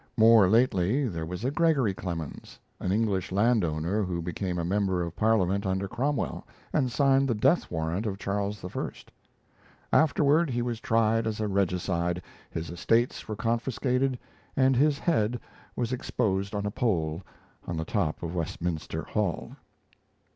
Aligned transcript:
More 0.17 0.49
lately 0.49 1.07
there 1.07 1.27
was 1.27 1.45
a 1.45 1.51
Gregory 1.51 1.93
Clemens, 1.93 2.57
an 2.79 2.91
English 2.91 3.31
landowner 3.31 4.01
who 4.01 4.19
became 4.19 4.57
a 4.57 4.65
member 4.65 5.03
of 5.03 5.15
Parliament 5.15 5.63
under 5.63 5.87
Cromwell 5.87 6.43
and 6.73 6.91
signed 6.91 7.27
the 7.27 7.35
death 7.35 7.69
warrant 7.69 8.07
of 8.07 8.17
Charles 8.17 8.65
I. 8.65 8.91
Afterward 9.93 10.49
he 10.49 10.63
was 10.63 10.79
tried 10.79 11.27
as 11.27 11.39
a 11.39 11.47
regicide, 11.47 12.23
his 12.49 12.71
estates 12.71 13.27
were 13.27 13.35
confiscated, 13.35 14.17
and 14.55 14.75
his 14.75 14.97
head 14.97 15.39
was 15.75 15.93
exposed 15.93 16.55
on 16.55 16.65
a 16.65 16.71
pole 16.71 17.21
on 17.67 17.77
the 17.77 17.85
top 17.85 18.23
of 18.23 18.33
Westminster 18.33 19.03
Hall. 19.03 19.55